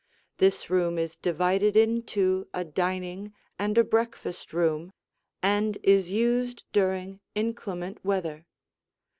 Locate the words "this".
0.39-0.67